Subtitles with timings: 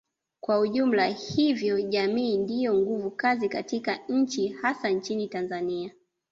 [0.39, 5.91] kwa ujumla hivyo jamii ndiyo nguvu kazi katika nchi hasa nchini Tanzania